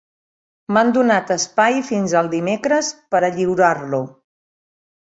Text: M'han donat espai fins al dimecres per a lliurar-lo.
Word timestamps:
M'han 0.77 0.89
donat 0.95 1.33
espai 1.35 1.77
fins 1.91 2.17
al 2.23 2.33
dimecres 2.33 2.93
per 3.13 3.23
a 3.23 3.33
lliurar-lo. 3.39 4.05